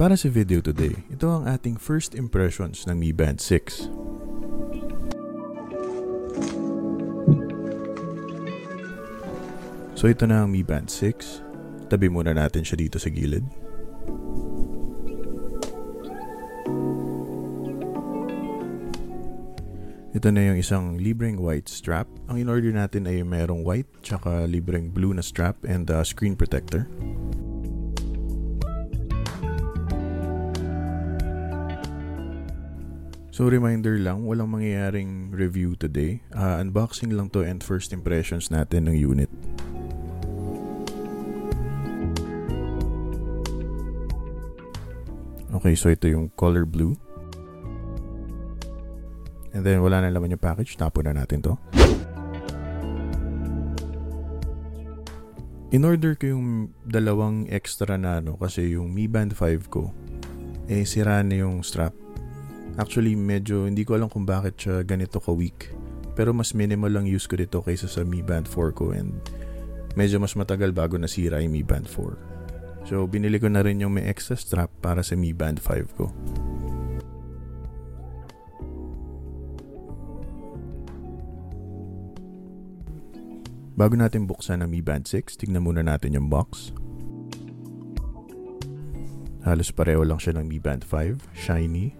Para 0.00 0.16
sa 0.16 0.32
video 0.32 0.64
today, 0.64 0.96
ito 1.12 1.28
ang 1.28 1.44
ating 1.44 1.76
first 1.76 2.16
impressions 2.16 2.88
ng 2.88 2.96
Mi 2.96 3.12
Band 3.12 3.36
6. 3.36 3.92
So 9.92 10.08
ito 10.08 10.24
na 10.24 10.48
ang 10.48 10.56
Mi 10.56 10.64
Band 10.64 10.88
6. 10.88 11.92
Tabi 11.92 12.08
muna 12.08 12.32
natin 12.32 12.64
siya 12.64 12.80
dito 12.80 12.96
sa 12.96 13.12
gilid. 13.12 13.44
Ito 20.16 20.32
na 20.32 20.48
yung 20.48 20.56
isang 20.56 20.96
libreng 20.96 21.36
white 21.36 21.68
strap. 21.68 22.08
Ang 22.32 22.40
in-order 22.40 22.72
natin 22.72 23.04
ay 23.04 23.20
merong 23.20 23.60
white 23.68 24.00
tsaka 24.00 24.48
libreng 24.48 24.88
blue 24.96 25.12
na 25.12 25.20
strap 25.20 25.60
and 25.68 25.92
uh, 25.92 26.00
screen 26.00 26.40
protector. 26.40 26.88
So 33.40 33.48
reminder 33.48 33.96
lang, 33.96 34.28
walang 34.28 34.52
mangyayaring 34.52 35.32
review 35.32 35.72
today. 35.72 36.20
Uh, 36.28 36.60
unboxing 36.60 37.16
lang 37.16 37.32
to 37.32 37.40
and 37.40 37.64
first 37.64 37.88
impressions 37.88 38.52
natin 38.52 38.84
ng 38.84 38.92
unit. 39.00 39.32
Okay, 45.56 45.72
so 45.72 45.88
ito 45.88 46.04
yung 46.04 46.28
color 46.36 46.68
blue. 46.68 47.00
And 49.56 49.64
then 49.64 49.80
wala 49.80 50.04
na 50.04 50.12
laman 50.12 50.36
yung 50.36 50.44
package, 50.44 50.76
tapon 50.76 51.08
na 51.08 51.24
natin 51.24 51.40
to. 51.40 51.56
In-order 55.72 56.12
ko 56.12 56.36
yung 56.36 56.76
dalawang 56.84 57.48
extra 57.48 57.96
na 57.96 58.20
ano 58.20 58.36
kasi 58.36 58.76
yung 58.76 58.92
Mi 58.92 59.08
Band 59.08 59.32
5 59.32 59.64
ko 59.72 59.96
eh 60.68 60.84
sira 60.84 61.24
na 61.24 61.40
yung 61.40 61.64
strap. 61.64 62.09
Actually 62.80 63.12
medyo 63.12 63.68
hindi 63.68 63.84
ko 63.84 64.00
alam 64.00 64.08
kung 64.08 64.24
bakit 64.24 64.56
siya 64.56 64.80
ganito 64.80 65.20
ka 65.20 65.28
weak. 65.36 65.68
Pero 66.16 66.32
mas 66.32 66.56
minimal 66.56 66.88
lang 66.88 67.04
use 67.04 67.28
ko 67.28 67.36
dito 67.36 67.60
kaysa 67.60 67.84
sa 67.84 68.08
Mi 68.08 68.24
Band 68.24 68.48
4 68.48 68.72
ko 68.72 68.96
and 68.96 69.20
medyo 70.00 70.16
mas 70.16 70.32
matagal 70.32 70.72
bago 70.72 70.96
nasira 70.96 71.44
yung 71.44 71.52
Mi 71.52 71.60
Band 71.60 71.84
4. 71.84 72.88
So 72.88 73.04
binili 73.04 73.36
ko 73.36 73.52
na 73.52 73.60
rin 73.60 73.84
yung 73.84 74.00
may 74.00 74.08
extra 74.08 74.32
strap 74.32 74.72
para 74.80 75.04
sa 75.04 75.12
Mi 75.12 75.36
Band 75.36 75.60
5 75.60 75.92
ko. 76.00 76.08
Bago 83.76 83.96
natin 83.96 84.24
buksan 84.24 84.64
ang 84.64 84.72
Mi 84.72 84.80
Band 84.80 85.04
6, 85.08 85.36
tignan 85.40 85.64
muna 85.64 85.84
natin 85.84 86.16
yung 86.16 86.28
box. 86.32 86.72
Halos 89.40 89.72
pareho 89.72 90.04
lang 90.04 90.20
siya 90.20 90.36
ng 90.36 90.48
Mi 90.48 90.60
Band 90.60 90.84
5, 90.84 91.16
shiny. 91.32 91.99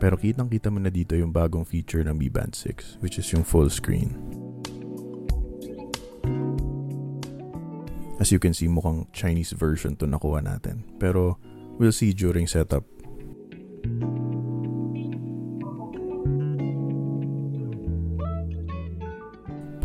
Pero 0.00 0.16
kitang 0.16 0.48
kita 0.48 0.72
mo 0.72 0.80
na 0.80 0.88
dito 0.88 1.12
yung 1.12 1.28
bagong 1.28 1.68
feature 1.68 2.00
ng 2.08 2.16
Mi 2.16 2.32
Band 2.32 2.56
6, 2.56 3.04
which 3.04 3.20
is 3.20 3.28
yung 3.36 3.44
full 3.44 3.68
screen. 3.68 4.16
As 8.16 8.32
you 8.32 8.40
can 8.40 8.56
see, 8.56 8.68
mukhang 8.68 9.08
Chinese 9.12 9.52
version 9.52 9.96
to 10.00 10.08
nakuha 10.08 10.40
natin. 10.40 10.88
Pero 10.96 11.36
we'll 11.76 11.92
see 11.92 12.16
during 12.16 12.48
setup 12.48 12.84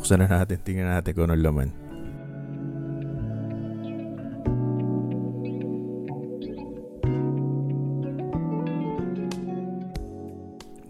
Buksan 0.05 0.21
na 0.21 0.29
natin, 0.29 0.61
tingnan 0.61 0.85
natin 0.85 1.17
kung 1.17 1.25
ano 1.25 1.33
laman. 1.33 1.84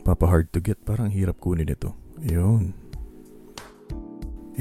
Papa 0.05 0.29
hard 0.29 0.53
to 0.53 0.61
get, 0.61 0.85
parang 0.85 1.09
hirap 1.09 1.41
kunin 1.41 1.65
ito. 1.65 1.97
Ayun. 2.21 2.77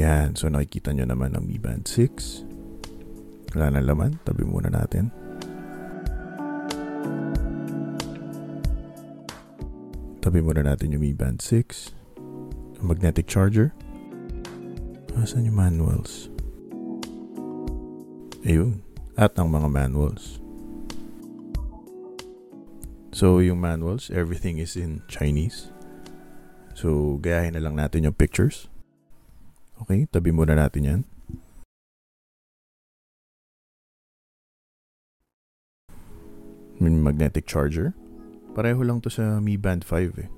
Yan, 0.01 0.33
so 0.41 0.49
nakikita 0.49 0.97
nyo 0.97 1.05
naman 1.05 1.37
ang 1.37 1.45
Mi 1.45 1.61
Band 1.61 1.85
6. 1.85 2.49
Wala 3.53 3.77
na 3.77 3.85
laman, 3.85 4.17
tabi 4.25 4.43
muna 4.43 4.73
natin. 4.73 5.13
Tabi 10.25 10.41
muna 10.41 10.65
natin 10.65 10.97
yung 10.97 11.05
Mi 11.05 11.13
Band 11.13 11.45
6. 11.45 11.93
magnetic 12.85 13.29
charger. 13.29 13.73
Asan 15.17 15.49
yung 15.49 15.57
manuals? 15.57 16.29
Ayun. 18.45 18.85
At 19.17 19.37
ang 19.41 19.53
mga 19.53 19.69
manuals. 19.73 20.44
So, 23.15 23.39
yung 23.39 23.63
manuals, 23.63 24.11
everything 24.11 24.59
is 24.59 24.75
in 24.75 25.07
Chinese. 25.07 25.71
So, 26.75 27.23
gayahin 27.23 27.55
na 27.55 27.63
lang 27.63 27.79
natin 27.79 28.03
yung 28.03 28.19
pictures. 28.19 28.67
Okay, 29.79 30.11
tabi 30.11 30.35
muna 30.35 30.59
natin 30.59 30.83
yan. 30.83 31.01
May 36.83 36.91
magnetic 36.91 37.47
charger. 37.47 37.95
Pareho 38.59 38.83
lang 38.83 38.99
to 38.99 39.07
sa 39.07 39.39
Mi 39.39 39.55
Band 39.55 39.87
5 39.87 40.19
eh. 40.19 40.31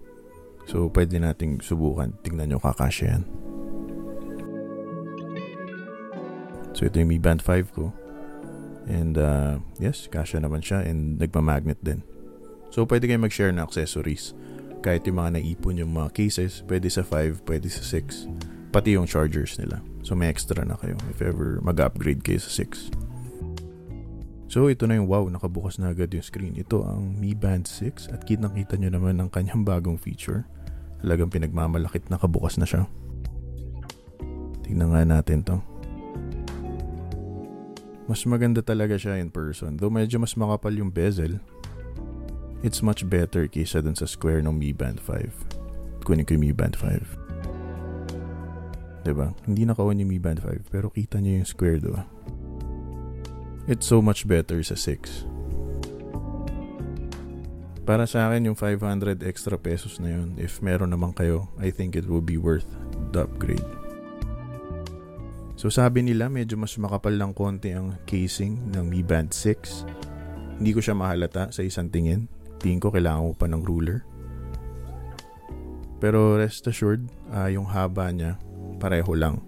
So, 0.69 0.93
pwede 0.93 1.17
nating 1.17 1.65
subukan. 1.65 2.13
Tingnan 2.21 2.53
nyo 2.53 2.61
kakasya 2.61 3.17
yan. 3.17 3.25
So 6.77 6.85
ito 6.85 7.01
yung 7.01 7.09
Mi 7.09 7.17
Band 7.17 7.41
5 7.41 7.73
ko. 7.73 7.89
And 8.85 9.17
uh, 9.17 9.65
yes, 9.81 10.13
kasya 10.13 10.45
naman 10.45 10.61
siya 10.61 10.85
and 10.85 11.17
nagmamagnet 11.17 11.81
din. 11.81 12.05
So 12.71 12.85
pwede 12.85 13.09
kayo 13.09 13.21
mag-share 13.23 13.55
ng 13.55 13.63
accessories. 13.63 14.37
Kahit 14.85 15.09
yung 15.09 15.19
mga 15.19 15.41
naipon 15.41 15.81
yung 15.81 15.93
mga 15.97 16.15
cases, 16.15 16.63
pwede 16.69 16.87
sa 16.87 17.03
5, 17.03 17.43
pwede 17.49 17.67
sa 17.67 17.83
6. 17.83 18.29
Pati 18.71 18.95
yung 18.95 19.09
chargers 19.09 19.57
nila. 19.57 19.81
So 20.07 20.15
may 20.15 20.31
extra 20.31 20.63
na 20.63 20.79
kayo 20.79 20.95
if 21.11 21.19
ever 21.25 21.59
mag-upgrade 21.65 22.23
kayo 22.23 22.39
sa 22.39 22.53
6. 22.63 23.07
So 24.47 24.71
ito 24.71 24.87
na 24.87 24.97
yung 24.97 25.11
wow, 25.11 25.27
nakabukas 25.27 25.83
na 25.83 25.91
agad 25.91 26.15
yung 26.15 26.23
screen. 26.23 26.55
Ito 26.55 26.87
ang 26.87 27.19
Mi 27.19 27.35
Band 27.35 27.67
6 27.67 28.15
at 28.15 28.23
kitang-kita 28.23 28.79
nyo 28.79 28.91
naman 28.95 29.19
ang 29.19 29.31
kanyang 29.33 29.67
bagong 29.71 29.99
feature. 29.99 30.47
Talagang 31.03 31.29
pinagmamalakit 31.35 32.07
nakabukas 32.09 32.57
na 32.57 32.67
siya. 32.69 32.87
Tingnan 34.63 34.95
nga 34.95 35.03
natin 35.03 35.43
to. 35.43 35.59
Mas 38.07 38.23
maganda 38.23 38.63
talaga 38.63 38.95
siya 38.95 39.19
in 39.19 39.35
person. 39.35 39.75
Though 39.75 39.91
medyo 39.91 40.23
mas 40.23 40.39
makapal 40.39 40.71
yung 40.79 40.95
bezel, 40.95 41.43
it's 42.63 42.81
much 42.81 43.05
better 43.09 43.49
kaysa 43.49 43.85
dun 43.85 43.97
sa 43.97 44.09
square 44.09 44.41
ng 44.45 44.57
Mi 44.57 44.73
Band 44.73 45.01
5. 45.03 46.07
Kunin 46.07 46.25
ko 46.25 46.39
yung 46.39 46.45
Mi 46.47 46.53
Band 46.55 46.77
5. 46.79 49.05
Diba? 49.07 49.35
Hindi 49.47 49.63
naka-on 49.67 50.01
yung 50.01 50.11
Mi 50.11 50.19
Band 50.23 50.41
5, 50.41 50.73
pero 50.73 50.89
kita 50.89 51.19
niyo 51.19 51.43
yung 51.43 51.49
square 51.49 51.79
diba? 51.83 52.07
It's 53.67 53.87
so 53.87 53.99
much 53.99 54.31
better 54.31 54.63
sa 54.63 54.79
6. 54.79 55.27
Para 57.87 58.03
sa 58.03 58.27
akin, 58.27 58.51
yung 58.51 58.59
500 58.59 59.23
extra 59.23 59.55
pesos 59.55 60.03
na 60.03 60.11
yun, 60.11 60.35
if 60.43 60.59
meron 60.59 60.91
naman 60.91 61.15
kayo, 61.15 61.47
I 61.63 61.71
think 61.71 61.95
it 61.95 62.11
will 62.11 62.23
be 62.23 62.35
worth 62.35 62.67
the 63.15 63.23
upgrade. 63.23 63.63
So 65.57 65.73
sabi 65.73 66.05
nila 66.05 66.29
medyo 66.29 66.61
mas 66.61 66.77
makapal 66.77 67.17
lang 67.17 67.33
konti 67.33 67.73
ang 67.73 67.97
casing 68.05 68.77
ng 68.77 68.85
Mi 68.91 69.01
Band 69.01 69.33
6. 69.33 70.61
Hindi 70.61 70.71
ko 70.77 70.85
siya 70.85 70.99
mahalata 70.99 71.49
sa 71.49 71.65
isang 71.65 71.89
tingin. 71.89 72.29
Tingin 72.67 72.83
ko 72.83 72.91
kailangan 72.91 73.31
mo 73.31 73.33
pa 73.39 73.47
ng 73.47 73.63
ruler. 73.63 74.03
Pero 76.03 76.35
rest 76.35 76.67
assured, 76.67 77.07
uh, 77.31 77.47
yung 77.47 77.71
haba 77.71 78.11
niya 78.11 78.43
pareho 78.83 79.15
lang. 79.15 79.39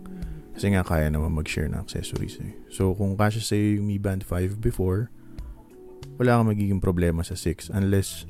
Kasi 0.54 0.70
nga 0.70 0.86
kaya 0.86 1.10
naman 1.10 1.34
mag-share 1.34 1.66
ng 1.66 1.82
accessories 1.82 2.38
eh. 2.38 2.54
So 2.70 2.94
kung 2.94 3.18
kasya 3.18 3.42
sa 3.42 3.58
yung 3.58 3.90
Mi 3.90 3.98
Band 3.98 4.22
5 4.22 4.62
before, 4.62 5.10
wala 6.14 6.38
kang 6.38 6.50
magiging 6.54 6.78
problema 6.78 7.26
sa 7.26 7.34
6 7.34 7.74
unless 7.74 8.22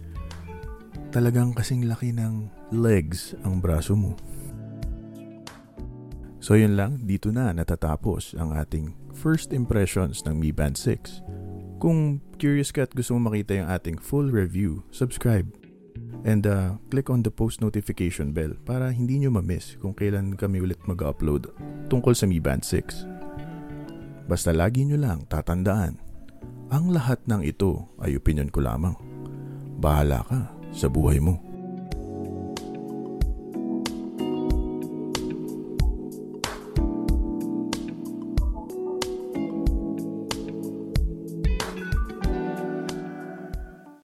talagang 1.13 1.53
kasing 1.53 1.85
laki 1.85 2.17
ng 2.17 2.49
legs 2.73 3.37
ang 3.45 3.61
braso 3.61 3.93
mo. 3.93 4.17
So 6.41 6.57
yun 6.57 6.81
lang, 6.81 7.05
dito 7.05 7.29
na 7.29 7.53
natatapos 7.53 8.33
ang 8.41 8.57
ating 8.57 8.97
first 9.13 9.53
impressions 9.53 10.25
ng 10.25 10.41
Mi 10.41 10.49
Band 10.49 10.81
6. 10.81 11.48
Kung 11.79 12.19
curious 12.43 12.75
ka 12.75 12.91
at 12.91 12.93
gusto 12.95 13.15
mo 13.15 13.31
makita 13.31 13.55
yung 13.55 13.71
ating 13.71 13.97
full 14.03 14.35
review, 14.35 14.83
subscribe. 14.91 15.47
And 16.27 16.43
uh, 16.43 16.79
click 16.91 17.07
on 17.07 17.23
the 17.23 17.31
post 17.31 17.63
notification 17.63 18.35
bell 18.35 18.59
para 18.67 18.91
hindi 18.91 19.23
nyo 19.23 19.39
ma-miss 19.39 19.79
kung 19.79 19.95
kailan 19.95 20.35
kami 20.35 20.59
ulit 20.59 20.79
mag-upload 20.87 21.55
tungkol 21.87 22.19
sa 22.19 22.27
Mi 22.27 22.43
Band 22.43 22.67
6. 22.67 23.07
Basta 24.27 24.51
lagi 24.51 24.85
nyo 24.85 24.99
lang 24.99 25.25
tatandaan, 25.31 25.97
ang 26.69 26.93
lahat 26.93 27.23
ng 27.25 27.47
ito 27.47 27.89
ay 28.03 28.19
opinion 28.19 28.51
ko 28.53 28.61
lamang. 28.61 28.93
Bahala 29.79 30.21
ka 30.27 30.41
sa 30.75 30.91
buhay 30.91 31.23
mo. 31.23 31.48